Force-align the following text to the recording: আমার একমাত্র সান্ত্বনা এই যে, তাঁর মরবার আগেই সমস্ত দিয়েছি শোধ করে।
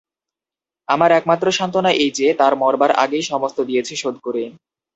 আমার 0.87 1.09
একমাত্র 1.11 1.45
সান্ত্বনা 1.51 1.91
এই 1.95 2.11
যে, 2.11 2.27
তাঁর 2.33 2.53
মরবার 2.55 2.91
আগেই 2.95 3.23
সমস্ত 3.23 3.57
দিয়েছি 3.61 3.93
শোধ 3.95 4.15
করে। 4.23 4.43